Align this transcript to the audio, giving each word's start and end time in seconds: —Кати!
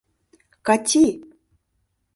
—Кати! 0.65 1.05